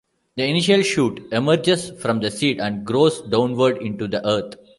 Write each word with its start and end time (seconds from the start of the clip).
The 0.35 0.43
initial 0.45 0.81
shoot 0.81 1.27
emerges 1.31 1.91
from 2.01 2.21
the 2.21 2.31
seed 2.31 2.59
and 2.59 2.83
grows 2.83 3.21
downward 3.21 3.83
into 3.83 4.07
the 4.07 4.27
earth. 4.27 4.55